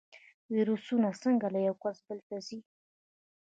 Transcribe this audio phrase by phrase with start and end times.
[0.53, 2.59] ویروسونه څنګه له یو کس بل ته ځي؟